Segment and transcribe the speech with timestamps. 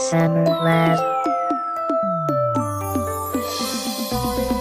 [0.00, 0.98] Summer Lab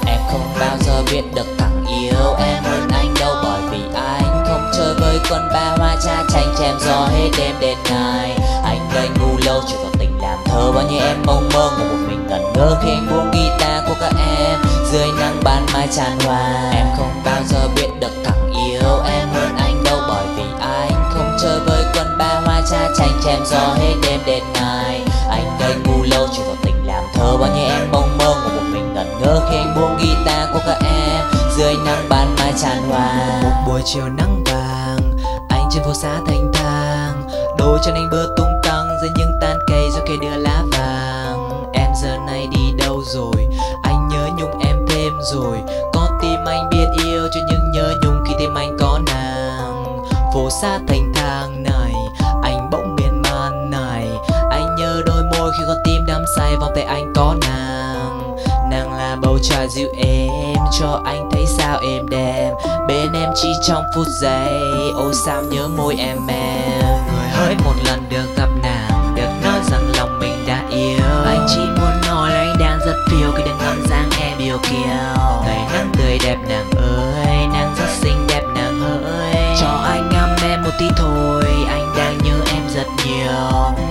[0.05, 4.43] Em không bao giờ biết được thằng yêu em hơn anh đâu, Bởi vì anh
[4.47, 8.89] không chơi với con ba hoa cha tranh chém gió hết đêm đến ngày Anh
[8.93, 12.05] gây ngu lâu chỉ có tình làm thơ, Bao nhiêu em mong mơ ngủ một
[12.07, 14.59] mình ngẩn ngơ khi anh buông guitar của các em
[14.91, 19.27] Dưới nắng ban mai tràn hoa Em không bao giờ biết được thằng yêu em
[19.33, 23.39] hơn anh đâu, Bởi vì anh không chơi với con ba hoa cha tranh chém
[23.45, 25.08] gió hết đêm đến ngày
[25.39, 28.49] anh đây ngu lâu chỉ có tình làm thơ, Bao nhiêu em mong mơ ngủ
[28.55, 31.25] một mình ngẩn ngơ khi anh buông guitar của các em.
[31.57, 35.17] Dưới nắng ban mai tràn hoa một buổi chiều nắng vàng,
[35.49, 37.27] anh trên phố xá thanh thang.
[37.57, 41.49] Đôi chân anh bơ tung tăng dưới những tán cây do cây đưa lá vàng.
[41.73, 43.47] Em giờ này đi đâu rồi?
[43.83, 45.57] Anh nhớ nhung em thêm rồi.
[45.93, 50.03] Có tim anh biết yêu cho những nhớ nhung khi tim anh có nàng.
[50.33, 51.68] Phố xá thanh thang này
[59.69, 62.51] dịu em cho anh thấy sao em đẹp
[62.87, 64.49] bên em chỉ trong phút giây
[64.95, 66.81] ôi sao nhớ môi em em.
[67.31, 70.99] Hỡi một lần được gặp nàng được nói rằng lòng mình đã yêu.
[71.25, 74.57] Anh chỉ muốn nói là anh đang rất phiêu khi đừng ngắm dáng em yêu
[74.63, 75.43] kiều.
[75.45, 79.55] Ngày nắng tươi đẹp nàng ơi nàng rất xinh đẹp nàng ơi.
[79.61, 83.88] Cho anh ngắm em một tí thôi anh đang nhớ em rất nhiều.